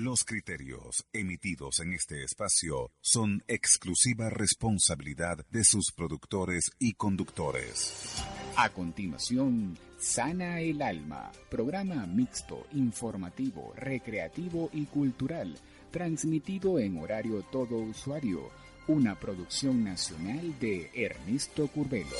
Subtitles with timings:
[0.00, 8.22] Los criterios emitidos en este espacio son exclusiva responsabilidad de sus productores y conductores.
[8.54, 15.58] A continuación, Sana el Alma, programa mixto, informativo, recreativo y cultural,
[15.90, 18.52] transmitido en horario todo usuario,
[18.86, 22.16] una producción nacional de Ernesto Curvelo.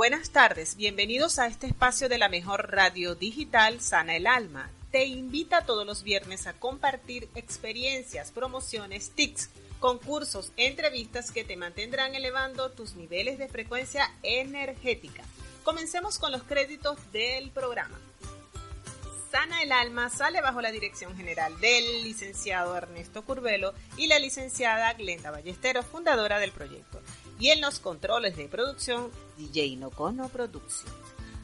[0.00, 4.70] Buenas tardes, bienvenidos a este espacio de la mejor radio digital Sana el Alma.
[4.90, 12.14] Te invita todos los viernes a compartir experiencias, promociones, tics, concursos, entrevistas que te mantendrán
[12.14, 15.22] elevando tus niveles de frecuencia energética.
[15.64, 18.00] Comencemos con los créditos del programa.
[19.30, 24.94] Sana el Alma sale bajo la dirección general del licenciado Ernesto Curvelo y la licenciada
[24.94, 27.02] Glenda Ballesteros, fundadora del proyecto
[27.40, 30.92] y en los controles de producción DJ Nocono Producción.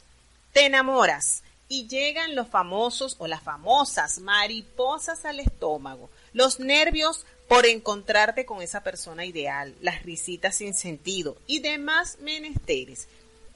[0.52, 7.66] Te enamoras y llegan los famosos o las famosas mariposas al estómago, los nervios por
[7.66, 13.08] encontrarte con esa persona ideal, las risitas sin sentido y demás menesteres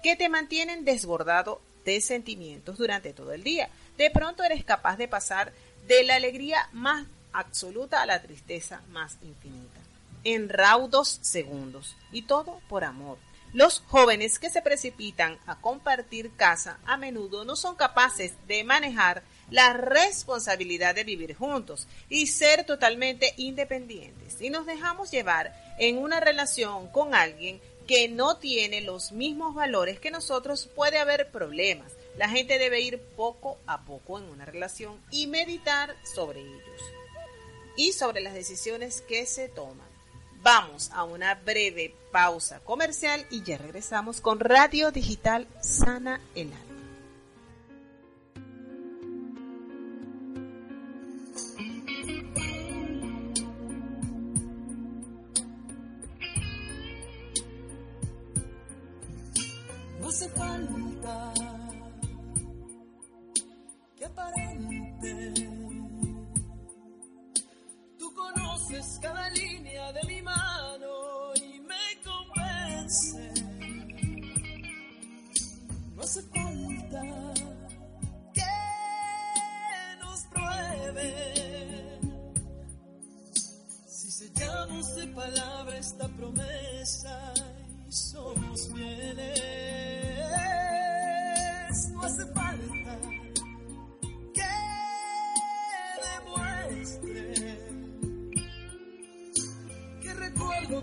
[0.03, 3.69] que te mantienen desbordado de sentimientos durante todo el día.
[3.97, 5.51] De pronto eres capaz de pasar
[5.87, 9.79] de la alegría más absoluta a la tristeza más infinita,
[10.23, 13.17] en raudos segundos, y todo por amor.
[13.51, 19.23] Los jóvenes que se precipitan a compartir casa a menudo no son capaces de manejar
[19.49, 24.39] la responsabilidad de vivir juntos y ser totalmente independientes.
[24.39, 29.99] Y nos dejamos llevar en una relación con alguien que no tiene los mismos valores
[29.99, 31.93] que nosotros, puede haber problemas.
[32.17, 36.81] La gente debe ir poco a poco en una relación y meditar sobre ellos
[37.75, 39.88] y sobre las decisiones que se toman.
[40.41, 46.68] Vamos a una breve pausa comercial y ya regresamos con Radio Digital Sana el Alma.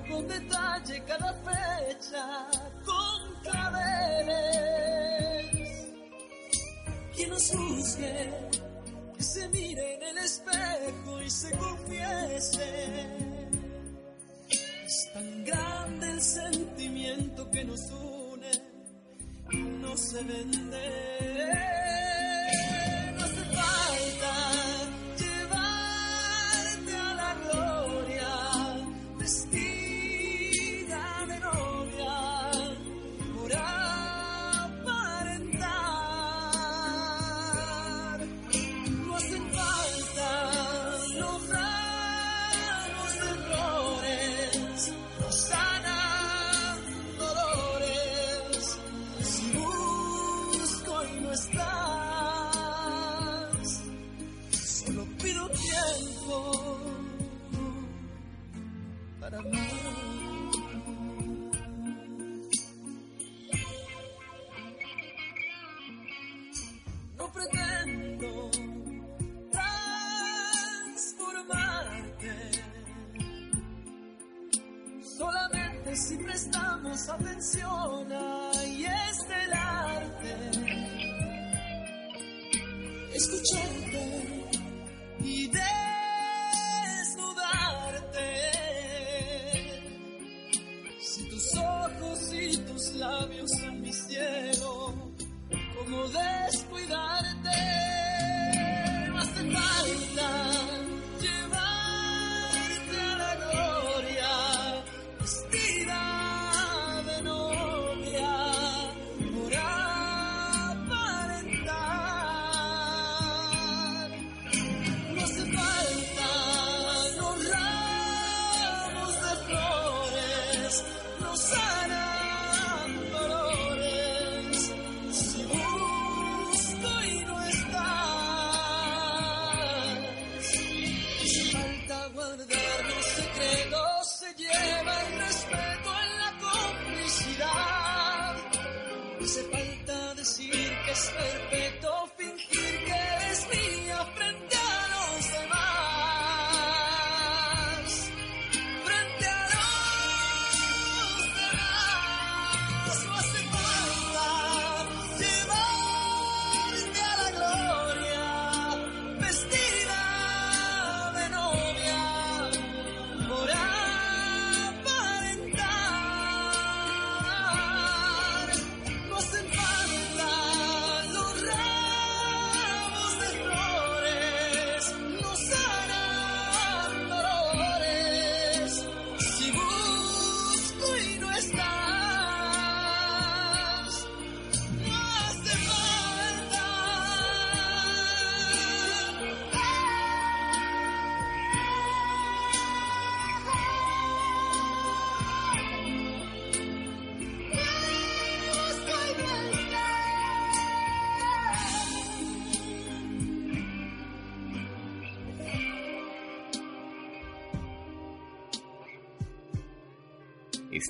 [0.08, 2.48] Con detalle cada fecha
[2.84, 4.76] con claveles.
[7.14, 8.30] Quien nos juzgue,
[9.16, 13.06] que se mire en el espejo y se confiese.
[14.50, 18.50] Es tan grande el sentimiento que nos une
[19.80, 21.95] no se vende.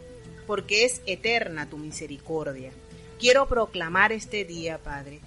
[0.46, 2.70] porque es eterna tu misericordia.
[3.18, 5.18] Quiero proclamar este día, Padre,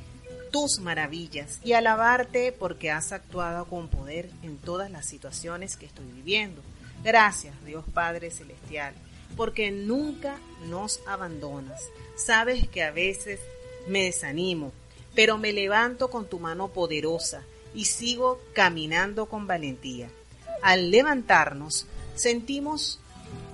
[0.52, 6.06] tus maravillas y alabarte porque has actuado con poder en todas las situaciones que estoy
[6.06, 6.62] viviendo.
[7.04, 8.94] Gracias, Dios Padre Celestial,
[9.38, 10.38] porque nunca
[10.68, 11.82] nos abandonas.
[12.16, 13.40] Sabes que a veces
[13.88, 14.74] me desanimo,
[15.16, 20.10] pero me levanto con tu mano poderosa y sigo caminando con valentía.
[20.62, 23.00] Al levantarnos, sentimos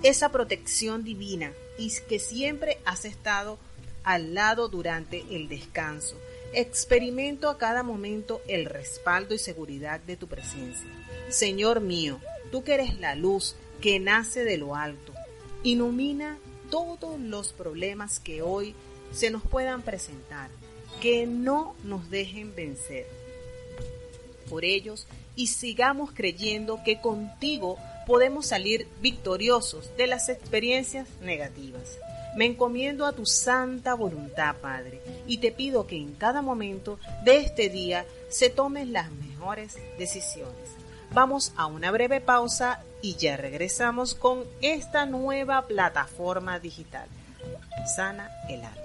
[0.01, 3.59] esa protección divina y que siempre has estado
[4.03, 6.15] al lado durante el descanso.
[6.57, 10.89] Experimento a cada momento el respaldo y seguridad de tu presencia.
[11.27, 15.13] Señor mío, tú que eres la luz que nace de lo alto,
[15.63, 16.37] ilumina
[16.71, 18.73] todos los problemas que hoy
[19.11, 20.49] se nos puedan presentar,
[21.01, 23.05] que no nos dejen vencer
[24.49, 31.97] por ellos y sigamos creyendo que contigo podemos salir victoriosos de las experiencias negativas.
[32.35, 37.37] Me encomiendo a tu santa voluntad, Padre, y te pido que en cada momento de
[37.37, 40.75] este día se tomen las mejores decisiones.
[41.11, 47.07] Vamos a una breve pausa y ya regresamos con esta nueva plataforma digital.
[47.95, 48.84] Sana el alma.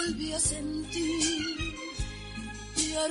[0.00, 1.74] volví a sentir
[2.76, 3.08] y a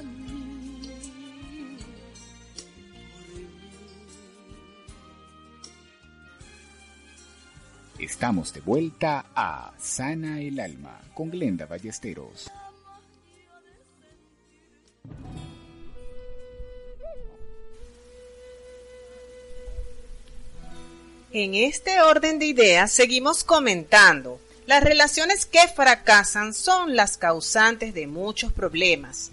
[0.00, 0.22] mí.
[7.98, 12.50] Estamos de vuelta a Sana el Alma con Glenda Ballesteros.
[21.34, 24.40] En este orden de ideas seguimos comentando.
[24.66, 29.30] Las relaciones que fracasan son las causantes de muchos problemas.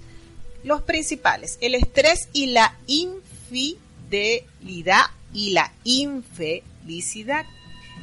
[0.64, 4.42] Los principales, el estrés y la infidelidad
[5.34, 7.46] y la infelicidad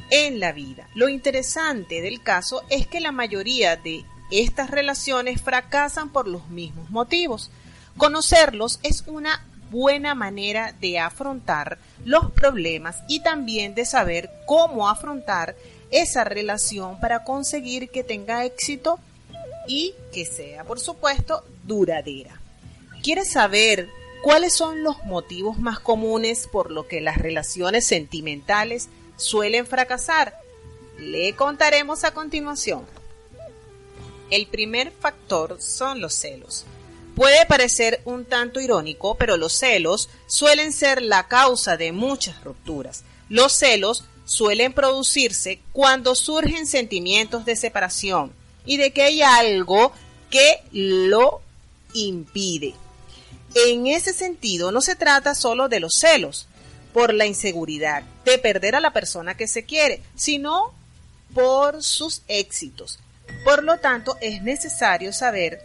[0.09, 0.87] en la vida.
[0.95, 6.89] Lo interesante del caso es que la mayoría de estas relaciones fracasan por los mismos
[6.89, 7.51] motivos.
[7.97, 15.55] Conocerlos es una buena manera de afrontar los problemas y también de saber cómo afrontar
[15.91, 18.99] esa relación para conseguir que tenga éxito
[19.67, 22.36] y que sea, por supuesto, duradera.
[23.07, 23.89] ¿Quieres saber
[24.21, 30.37] cuáles son los motivos más comunes por lo que las relaciones sentimentales suelen fracasar?
[30.99, 32.85] Le contaremos a continuación.
[34.29, 36.65] El primer factor son los celos.
[37.15, 43.05] Puede parecer un tanto irónico, pero los celos suelen ser la causa de muchas rupturas.
[43.29, 48.33] Los celos suelen producirse cuando surgen sentimientos de separación
[48.65, 49.93] y de que hay algo
[50.29, 51.39] que lo
[51.93, 52.75] impide.
[53.55, 56.47] En ese sentido, no se trata solo de los celos
[56.93, 60.73] por la inseguridad de perder a la persona que se quiere, sino
[61.33, 62.99] por sus éxitos.
[63.43, 65.61] Por lo tanto, es necesario saber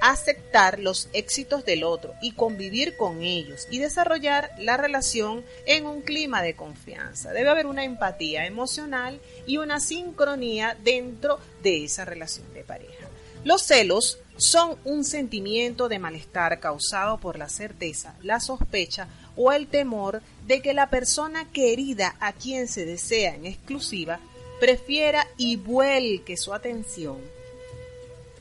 [0.00, 6.02] aceptar los éxitos del otro y convivir con ellos y desarrollar la relación en un
[6.02, 7.32] clima de confianza.
[7.32, 12.99] Debe haber una empatía emocional y una sincronía dentro de esa relación de pareja.
[13.42, 19.66] Los celos son un sentimiento de malestar causado por la certeza, la sospecha o el
[19.66, 24.20] temor de que la persona querida a quien se desea en exclusiva
[24.60, 27.18] prefiera y vuelque su atención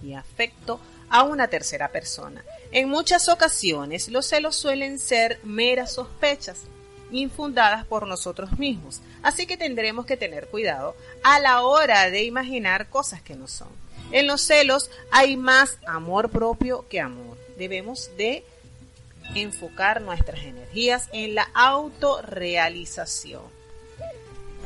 [0.03, 2.43] y afecto a una tercera persona.
[2.71, 6.59] En muchas ocasiones los celos suelen ser meras sospechas
[7.11, 12.89] infundadas por nosotros mismos, así que tendremos que tener cuidado a la hora de imaginar
[12.89, 13.69] cosas que no son.
[14.11, 17.37] En los celos hay más amor propio que amor.
[17.57, 18.43] Debemos de
[19.35, 23.43] enfocar nuestras energías en la autorrealización.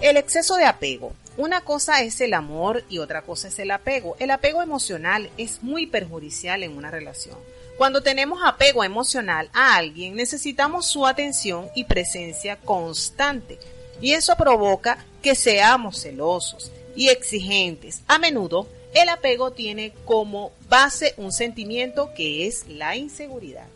[0.02, 1.14] El exceso de apego.
[1.36, 4.16] Una cosa es el amor y otra cosa es el apego.
[4.20, 7.38] El apego emocional es muy perjudicial en una relación.
[7.78, 13.58] Cuando tenemos apego emocional a alguien, necesitamos su atención y presencia constante.
[14.00, 18.02] Y eso provoca que seamos celosos y exigentes.
[18.08, 23.68] A menudo, el apego tiene como base un sentimiento que es la inseguridad.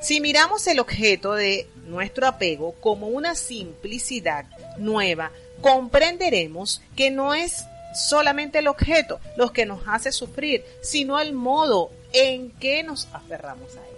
[0.00, 4.44] Si miramos el objeto de nuestro apego como una simplicidad
[4.76, 7.64] nueva, comprenderemos que no es
[7.94, 13.76] solamente el objeto lo que nos hace sufrir, sino el modo en que nos aferramos
[13.76, 13.93] a él.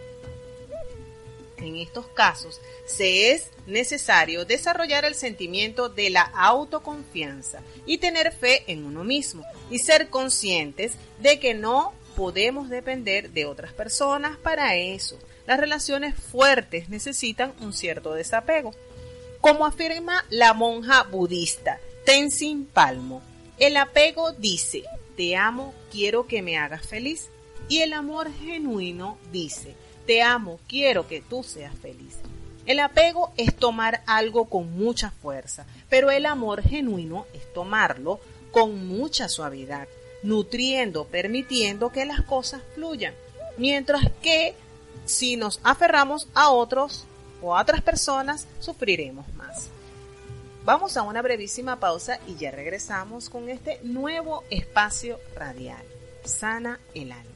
[1.58, 8.64] En estos casos, se es necesario desarrollar el sentimiento de la autoconfianza y tener fe
[8.66, 14.76] en uno mismo y ser conscientes de que no podemos depender de otras personas para
[14.76, 15.18] eso.
[15.46, 18.72] Las relaciones fuertes necesitan un cierto desapego.
[19.40, 23.22] Como afirma la monja budista Tenzin Palmo,
[23.58, 24.82] el apego dice,
[25.16, 27.28] te amo, quiero que me hagas feliz.
[27.68, 29.74] Y el amor genuino dice,
[30.06, 32.16] te amo, quiero que tú seas feliz.
[32.66, 38.88] El apego es tomar algo con mucha fuerza, pero el amor genuino es tomarlo con
[38.88, 39.86] mucha suavidad,
[40.22, 43.14] nutriendo, permitiendo que las cosas fluyan.
[43.56, 44.54] Mientras que
[45.04, 47.04] si nos aferramos a otros
[47.40, 49.68] o a otras personas, sufriremos más.
[50.64, 55.84] Vamos a una brevísima pausa y ya regresamos con este nuevo espacio radial.
[56.24, 57.35] Sana el alma.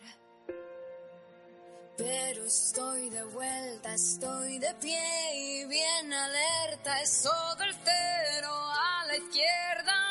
[2.11, 4.99] Pero estoy de vuelta, estoy de pie
[5.33, 6.99] y bien alerta.
[7.01, 10.10] Es todo el cero a la izquierda,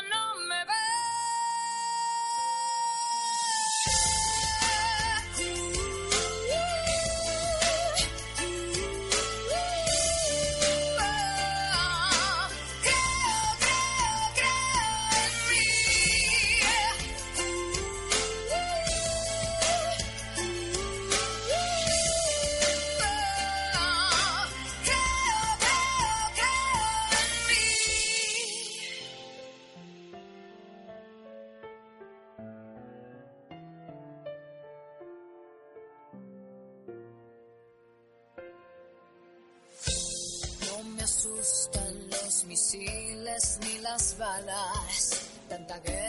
[43.93, 45.23] las balas.
[45.49, 46.00] Tanta guerra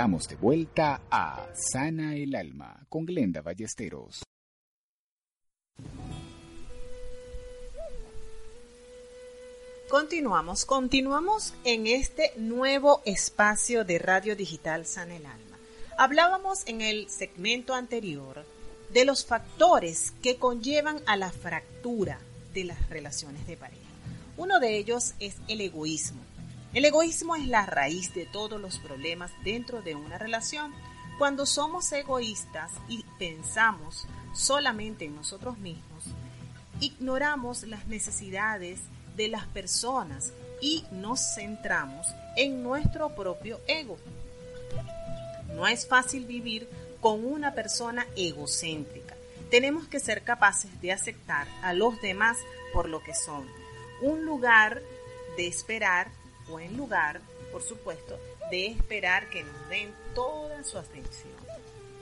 [0.00, 4.22] Estamos de vuelta a Sana el Alma con Glenda Ballesteros.
[9.90, 15.58] Continuamos, continuamos en este nuevo espacio de Radio Digital San el Alma.
[15.98, 18.46] Hablábamos en el segmento anterior
[18.94, 22.18] de los factores que conllevan a la fractura
[22.54, 23.82] de las relaciones de pareja.
[24.38, 26.29] Uno de ellos es el egoísmo.
[26.72, 30.72] El egoísmo es la raíz de todos los problemas dentro de una relación.
[31.18, 36.04] Cuando somos egoístas y pensamos solamente en nosotros mismos,
[36.78, 38.80] ignoramos las necesidades
[39.16, 42.06] de las personas y nos centramos
[42.36, 43.98] en nuestro propio ego.
[45.54, 46.68] No es fácil vivir
[47.00, 49.16] con una persona egocéntrica.
[49.50, 52.38] Tenemos que ser capaces de aceptar a los demás
[52.72, 53.44] por lo que son.
[54.00, 54.80] Un lugar
[55.36, 56.12] de esperar,
[56.50, 57.20] o en lugar,
[57.52, 58.18] por supuesto,
[58.50, 61.34] de esperar que nos den toda su atención.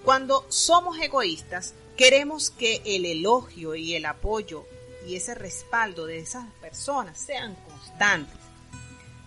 [0.05, 4.65] Cuando somos egoístas, queremos que el elogio y el apoyo
[5.07, 8.39] y ese respaldo de esas personas sean constantes.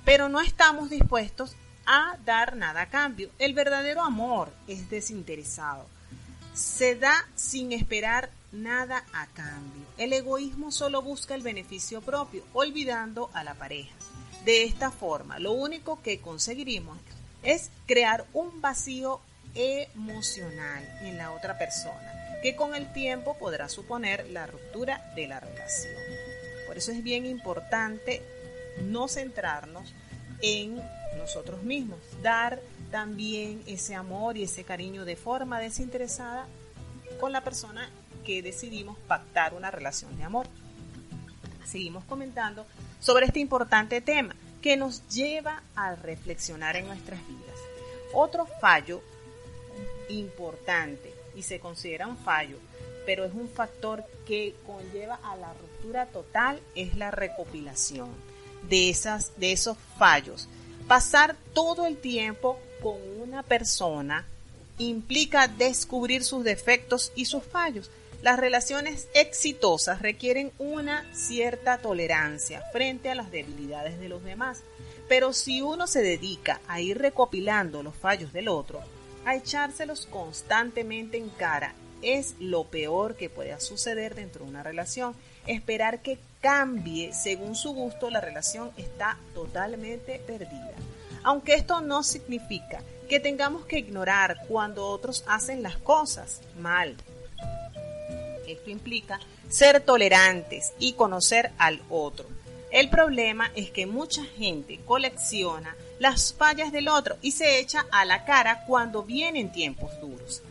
[0.05, 1.55] Pero no estamos dispuestos
[1.85, 3.29] a dar nada a cambio.
[3.39, 5.87] El verdadero amor es desinteresado.
[6.53, 9.83] Se da sin esperar nada a cambio.
[9.97, 13.93] El egoísmo solo busca el beneficio propio, olvidando a la pareja.
[14.45, 16.97] De esta forma, lo único que conseguiremos
[17.43, 19.19] es crear un vacío
[19.53, 25.39] emocional en la otra persona, que con el tiempo podrá suponer la ruptura de la
[25.39, 25.93] relación.
[26.65, 28.21] Por eso es bien importante
[28.83, 29.93] no centrarnos
[30.41, 30.81] en
[31.17, 36.47] nosotros mismos, dar también ese amor y ese cariño de forma desinteresada
[37.19, 37.89] con la persona
[38.25, 40.47] que decidimos pactar una relación de amor.
[41.65, 42.65] Seguimos comentando
[43.01, 47.59] sobre este importante tema que nos lleva a reflexionar en nuestras vidas.
[48.13, 49.01] Otro fallo
[50.07, 52.57] importante y se considera un fallo,
[53.05, 58.09] pero es un factor que conlleva a la ruptura total es la recopilación
[58.69, 60.47] de esas de esos fallos.
[60.87, 64.25] Pasar todo el tiempo con una persona
[64.77, 67.89] implica descubrir sus defectos y sus fallos.
[68.21, 74.61] Las relaciones exitosas requieren una cierta tolerancia frente a las debilidades de los demás.
[75.07, 78.79] Pero si uno se dedica a ir recopilando los fallos del otro,
[79.25, 85.15] a echárselos constantemente en cara, es lo peor que pueda suceder dentro de una relación.
[85.47, 90.73] Esperar que cambie según su gusto, la relación está totalmente perdida.
[91.23, 96.95] Aunque esto no significa que tengamos que ignorar cuando otros hacen las cosas mal.
[98.51, 102.27] Esto implica ser tolerantes y conocer al otro.
[102.71, 108.05] El problema es que mucha gente colecciona las fallas del otro y se echa a
[108.05, 110.41] la cara cuando vienen tiempos duros.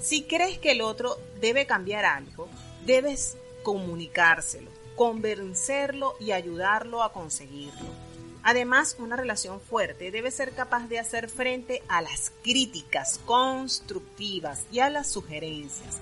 [0.00, 2.48] Si crees que el otro debe cambiar algo,
[2.84, 8.08] debes comunicárselo, convencerlo y ayudarlo a conseguirlo.
[8.42, 14.80] Además, una relación fuerte debe ser capaz de hacer frente a las críticas constructivas y
[14.80, 16.00] a las sugerencias.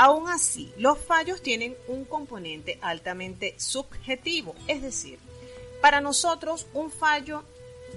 [0.00, 5.18] Aún así, los fallos tienen un componente altamente subjetivo, es decir,
[5.82, 7.42] para nosotros un fallo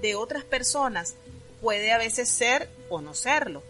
[0.01, 1.13] de otras personas
[1.61, 3.61] puede a veces ser o no serlo.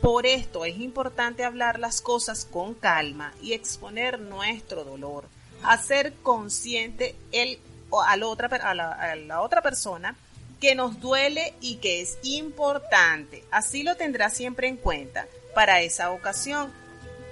[0.00, 5.24] Por esto es importante hablar las cosas con calma y exponer nuestro dolor,
[5.64, 7.58] hacer consciente el,
[8.06, 10.16] a, la otra, a la otra persona
[10.60, 13.42] que nos duele y que es importante.
[13.50, 16.83] Así lo tendrá siempre en cuenta para esa ocasión.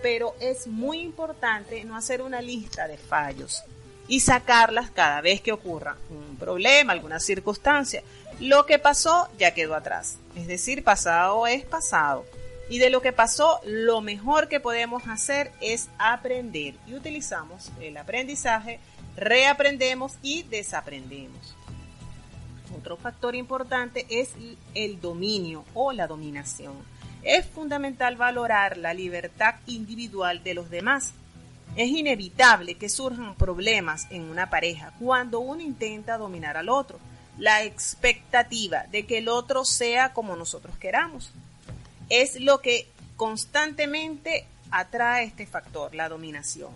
[0.03, 3.63] Pero es muy importante no hacer una lista de fallos
[4.09, 8.03] y sacarlas cada vez que ocurra un problema, alguna circunstancia.
[8.41, 10.19] Lo que pasó ya quedó atrás.
[10.35, 12.25] Es decir, pasado es pasado.
[12.69, 16.75] Y de lo que pasó, lo mejor que podemos hacer es aprender.
[16.87, 18.81] Y utilizamos el aprendizaje,
[19.17, 21.55] reaprendemos y desaprendemos.
[22.77, 24.31] Otro factor importante es
[24.75, 26.75] el dominio o la dominación.
[27.23, 31.13] Es fundamental valorar la libertad individual de los demás.
[31.77, 36.99] Es inevitable que surjan problemas en una pareja cuando uno intenta dominar al otro.
[37.39, 41.31] La expectativa de que el otro sea como nosotros queramos
[42.09, 46.73] es lo que constantemente atrae este factor, la dominación.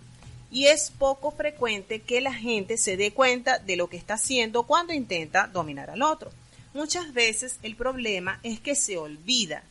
[0.50, 4.62] Y es poco frecuente que la gente se dé cuenta de lo que está haciendo
[4.62, 6.30] cuando intenta dominar al otro.
[6.72, 9.64] Muchas veces el problema es que se olvida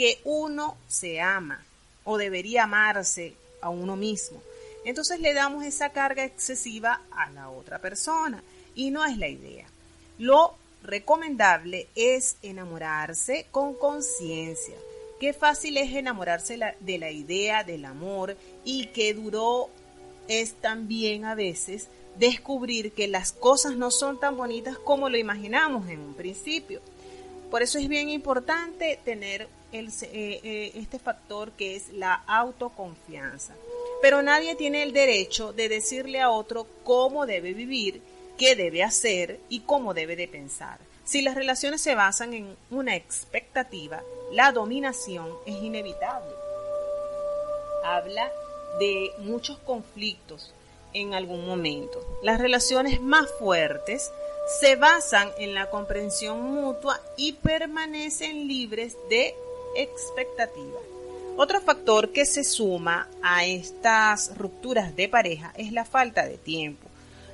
[0.00, 1.62] que uno se ama
[2.04, 4.40] o debería amarse a uno mismo.
[4.86, 8.42] Entonces le damos esa carga excesiva a la otra persona
[8.74, 9.66] y no es la idea.
[10.16, 14.74] Lo recomendable es enamorarse con conciencia,
[15.20, 19.68] Qué fácil es enamorarse de la idea del amor y qué duro
[20.28, 25.90] es también a veces descubrir que las cosas no son tan bonitas como lo imaginamos
[25.90, 26.80] en un principio.
[27.50, 33.54] Por eso es bien importante tener eh, eh, este factor que es la autoconfianza.
[34.02, 38.02] Pero nadie tiene el derecho de decirle a otro cómo debe vivir,
[38.38, 40.78] qué debe hacer y cómo debe de pensar.
[41.04, 44.02] Si las relaciones se basan en una expectativa,
[44.32, 46.32] la dominación es inevitable.
[47.84, 48.30] Habla
[48.78, 50.54] de muchos conflictos
[50.92, 52.00] en algún momento.
[52.22, 54.12] Las relaciones más fuertes
[54.60, 59.34] se basan en la comprensión mutua y permanecen libres de
[59.76, 60.78] expectativa.
[61.36, 66.88] Otro factor que se suma a estas rupturas de pareja es la falta de tiempo.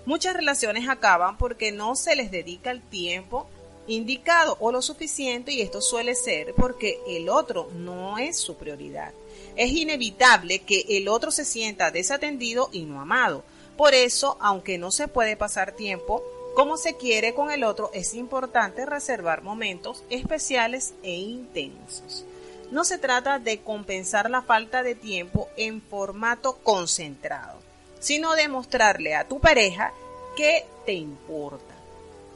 [0.04, 3.48] Muchas relaciones acaban porque no se les dedica el tiempo
[3.88, 9.12] indicado o lo suficiente y esto suele ser porque el otro no es su prioridad.
[9.56, 13.42] Es inevitable que el otro se sienta desatendido y no amado.
[13.76, 16.22] Por eso, aunque no se puede pasar tiempo
[16.56, 22.24] como se quiere con el otro, es importante reservar momentos especiales e intensos.
[22.70, 27.60] No se trata de compensar la falta de tiempo en formato concentrado,
[28.00, 29.92] sino de mostrarle a tu pareja
[30.34, 31.76] que te importa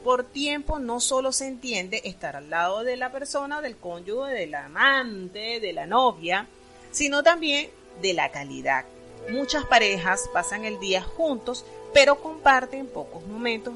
[0.03, 4.55] por tiempo no solo se entiende estar al lado de la persona, del cónyuge, del
[4.55, 6.47] amante, de la novia,
[6.91, 7.69] sino también
[8.01, 8.85] de la calidad.
[9.29, 13.73] Muchas parejas pasan el día juntos, pero comparten pocos momentos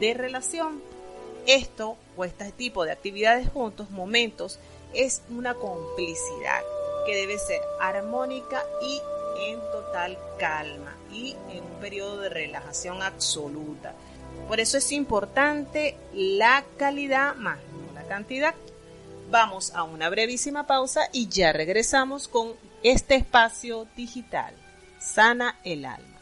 [0.00, 0.82] de relación.
[1.46, 4.58] Esto o este tipo de actividades juntos, momentos,
[4.94, 6.62] es una complicidad.
[7.06, 9.00] que debe ser armónica y
[9.38, 13.94] en total calma y en un periodo de relajación absoluta.
[14.48, 18.56] Por eso es importante la calidad más no la cantidad.
[19.30, 24.54] Vamos a una brevísima pausa y ya regresamos con este espacio digital.
[24.98, 26.15] Sana el alma.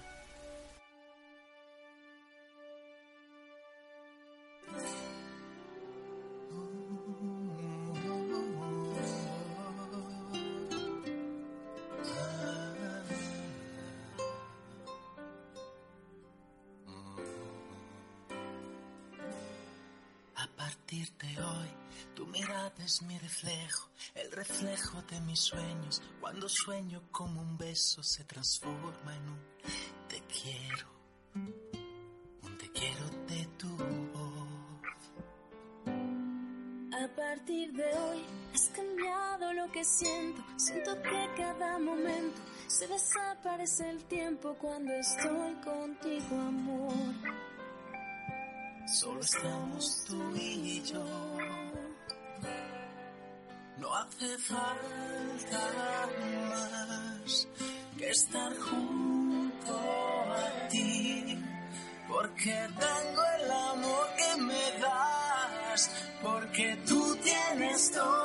[22.84, 26.02] Es mi reflejo, el reflejo de mis sueños.
[26.20, 29.38] Cuando sueño como un beso se transforma en un
[30.08, 30.88] te quiero,
[32.42, 34.44] un te quiero de tu voz.
[37.02, 38.22] A partir de hoy
[38.54, 40.44] has cambiado lo que siento.
[40.56, 47.13] Siento que cada momento se desaparece el tiempo cuando estoy contigo, amor.
[49.04, 51.04] Solo estamos tú y yo.
[53.76, 55.60] No hace falta
[56.48, 57.48] más
[57.98, 61.38] que estar junto a ti,
[62.08, 65.90] porque tengo el amor que me das,
[66.22, 68.23] porque tú tienes todo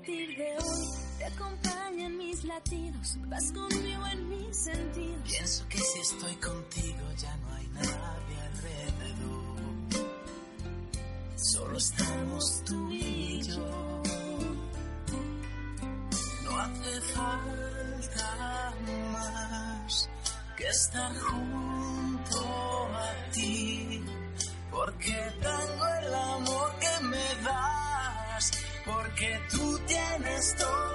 [0.00, 0.86] partir de hoy
[1.18, 5.28] te acompañan mis latidos, vas conmigo en mis sentidos.
[5.28, 9.60] Pienso que si estoy contigo ya no hay nadie alrededor.
[11.36, 14.02] Solo estamos tú y yo.
[16.44, 18.74] No hace falta
[19.12, 20.08] más
[20.56, 22.38] que estar junto
[22.94, 24.02] a ti,
[24.70, 27.90] porque tengo el amor que me das
[28.84, 30.89] porque tú tienes todo de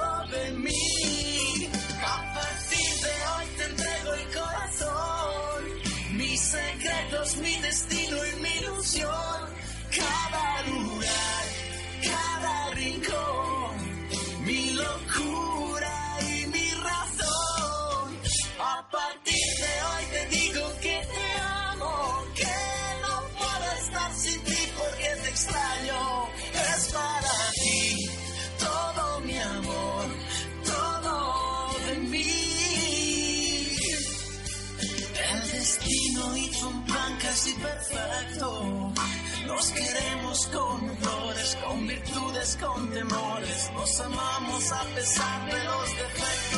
[40.55, 43.71] con flores, con virtudes, con temores.
[43.73, 46.54] Nos amamos a pesar de los defectos.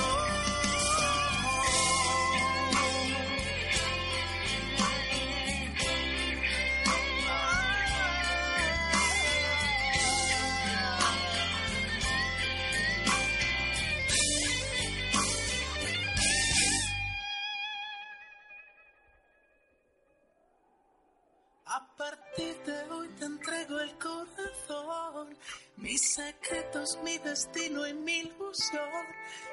[28.57, 29.05] Mi ilusión.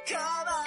[0.07, 0.64] Cada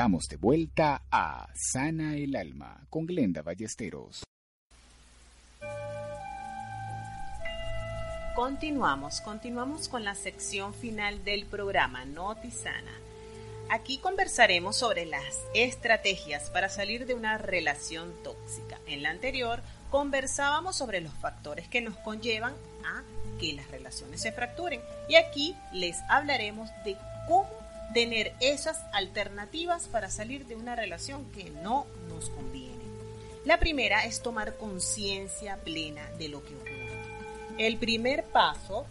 [0.00, 4.24] Estamos de vuelta a Sana el Alma con Glenda Ballesteros.
[8.34, 12.94] Continuamos, continuamos con la sección final del programa Notisana.
[13.68, 15.22] Aquí conversaremos sobre las
[15.52, 18.78] estrategias para salir de una relación tóxica.
[18.86, 22.54] En la anterior conversábamos sobre los factores que nos conllevan
[22.86, 23.02] a
[23.38, 24.80] que las relaciones se fracturen.
[25.10, 26.96] Y aquí les hablaremos de
[27.28, 27.59] cómo
[27.92, 32.84] tener esas alternativas para salir de una relación que no nos conviene.
[33.44, 36.80] La primera es tomar conciencia plena de lo que ocurre.
[37.58, 38.86] El primer paso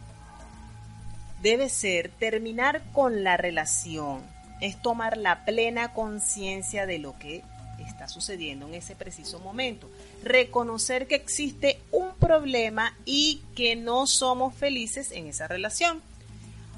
[1.42, 4.22] debe ser terminar con la relación,
[4.62, 7.44] es tomar la plena conciencia de lo que
[7.86, 9.90] está sucediendo en ese preciso momento.
[10.24, 16.02] Reconocer que existe un problema y que no somos felices en esa relación.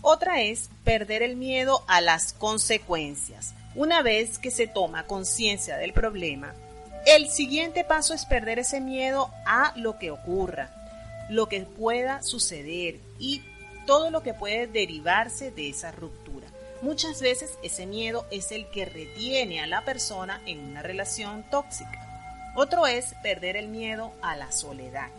[0.02, 3.54] Otra es perder el miedo a las consecuencias.
[3.76, 6.54] Una vez que se toma conciencia del problema,
[7.06, 10.70] el siguiente paso es perder ese miedo a lo que ocurra,
[11.30, 13.42] lo que pueda suceder y
[13.86, 16.48] todo lo que puede derivarse de esa ruptura.
[16.82, 22.52] Muchas veces ese miedo es el que retiene a la persona en una relación tóxica.
[22.56, 25.10] Otro es perder el miedo a la soledad.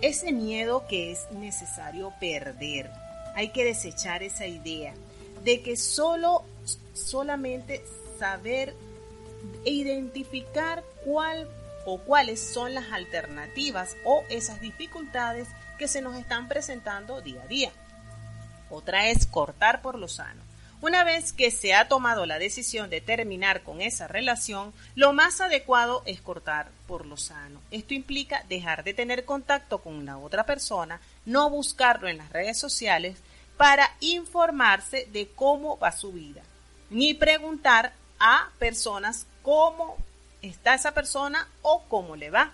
[0.00, 2.90] Ese miedo que es necesario perder.
[3.36, 4.94] Hay que desechar esa idea
[5.44, 6.42] de que solo
[6.94, 7.84] solamente
[8.18, 8.74] saber
[9.64, 11.48] e identificar cuál
[11.84, 15.46] o cuáles son las alternativas o esas dificultades
[15.78, 17.70] que se nos están presentando día a día.
[18.70, 20.42] Otra es cortar por lo sano.
[20.82, 25.40] Una vez que se ha tomado la decisión de terminar con esa relación, lo más
[25.40, 27.60] adecuado es cortar por lo sano.
[27.70, 32.58] Esto implica dejar de tener contacto con la otra persona, no buscarlo en las redes
[32.58, 33.18] sociales
[33.56, 36.42] para informarse de cómo va su vida,
[36.90, 39.96] ni preguntar a personas cómo
[40.42, 42.52] está esa persona o cómo le va.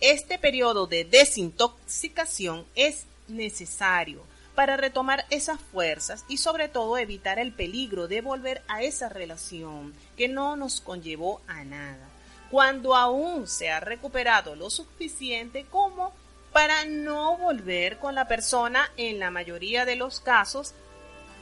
[0.00, 4.24] Este periodo de desintoxicación es necesario
[4.54, 9.94] para retomar esas fuerzas y sobre todo evitar el peligro de volver a esa relación
[10.16, 12.08] que no nos conllevó a nada,
[12.50, 16.12] cuando aún se ha recuperado lo suficiente como
[16.52, 20.74] para no volver con la persona en la mayoría de los casos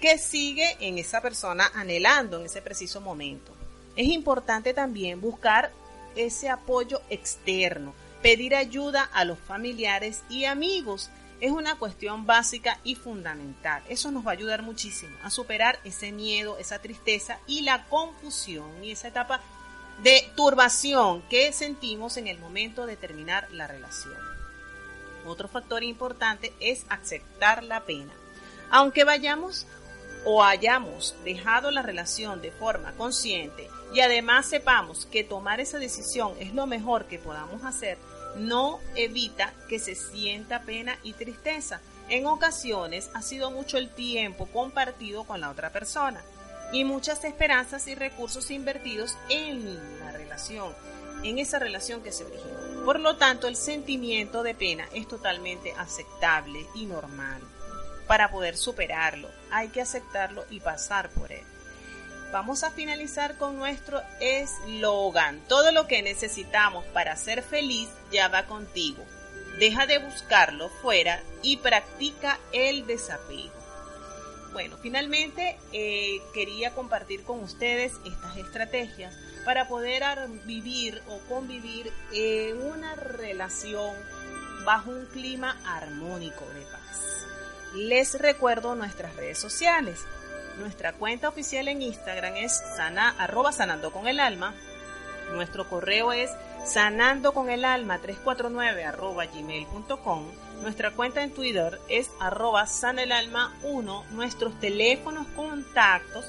[0.00, 3.52] que sigue en esa persona anhelando en ese preciso momento.
[3.96, 5.72] Es importante también buscar
[6.14, 12.96] ese apoyo externo, pedir ayuda a los familiares y amigos es una cuestión básica y
[12.96, 13.82] fundamental.
[13.88, 18.82] Eso nos va a ayudar muchísimo a superar ese miedo, esa tristeza y la confusión
[18.82, 19.40] y esa etapa
[20.02, 24.27] de turbación que sentimos en el momento de terminar la relación.
[25.28, 28.12] Otro factor importante es aceptar la pena.
[28.70, 29.66] Aunque vayamos
[30.24, 36.34] o hayamos dejado la relación de forma consciente y además sepamos que tomar esa decisión
[36.40, 37.98] es lo mejor que podamos hacer,
[38.36, 41.80] no evita que se sienta pena y tristeza.
[42.08, 46.22] En ocasiones ha sido mucho el tiempo compartido con la otra persona
[46.72, 50.74] y muchas esperanzas y recursos invertidos en la relación,
[51.22, 52.57] en esa relación que se originó.
[52.88, 57.42] Por lo tanto, el sentimiento de pena es totalmente aceptable y normal.
[58.06, 61.44] Para poder superarlo, hay que aceptarlo y pasar por él
[62.32, 65.40] vamos a finalizar con nuestro eslogan.
[65.48, 69.04] Todo lo que necesitamos para ser feliz ya va contigo.
[69.58, 73.57] Deja de buscarlo fuera y practica el desapego.
[74.52, 80.02] Bueno, finalmente eh, quería compartir con ustedes estas estrategias para poder
[80.44, 83.94] vivir o convivir en una relación
[84.64, 87.26] bajo un clima armónico de paz.
[87.74, 90.00] Les recuerdo nuestras redes sociales.
[90.58, 94.54] Nuestra cuenta oficial en Instagram es sana, arroba sanando con el alma.
[95.32, 96.30] Nuestro correo es
[96.64, 100.26] sanando con el alma 349 arroba gmail.com.
[100.62, 104.06] Nuestra cuenta en Twitter es arroba sanaelalma 1.
[104.10, 106.26] Nuestros teléfonos contactos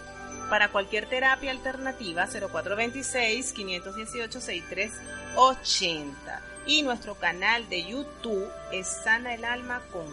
[0.49, 6.41] para cualquier terapia alternativa 0426 518 6380.
[6.65, 10.05] Y nuestro canal de YouTube es Sana el Alma con.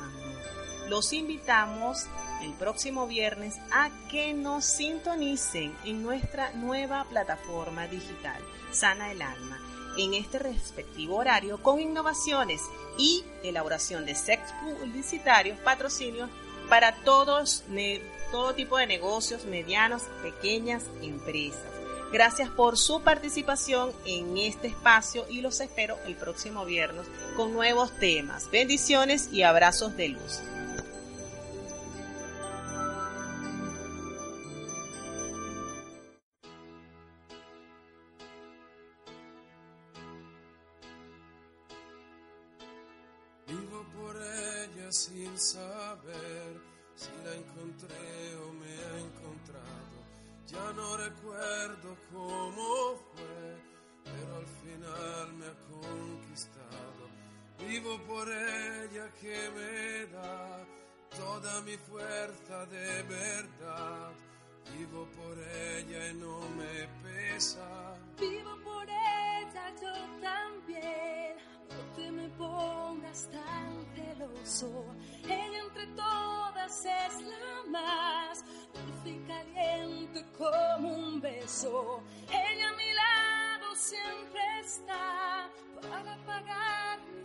[0.89, 2.07] Los invitamos
[2.43, 8.41] el próximo viernes a que nos sintonicen en nuestra nueva plataforma digital,
[8.71, 9.61] Sana el Alma,
[9.97, 12.63] en este respectivo horario con innovaciones
[12.99, 16.31] y elaboración de sex publicitarios, patrocinios
[16.69, 17.65] para todos,
[18.31, 21.63] todo tipo de negocios, medianos, pequeñas empresas.
[22.13, 27.93] Gracias por su participación en este espacio y los espero el próximo viernes con nuevos
[27.99, 28.51] temas.
[28.51, 30.41] Bendiciones y abrazos de luz.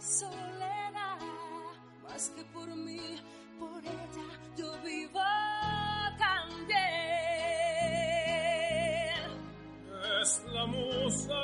[0.02, 1.20] soledad,
[2.04, 3.20] más que por mí,
[3.60, 4.28] por ella
[4.58, 5.22] yo vivo
[6.18, 6.82] también.
[10.22, 11.41] Es la musa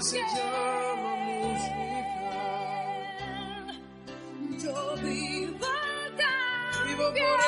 [0.00, 1.76] se llama música.
[4.62, 5.66] Yo vivo,
[6.86, 7.45] vivo por